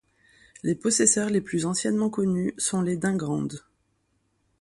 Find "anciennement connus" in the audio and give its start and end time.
1.67-2.55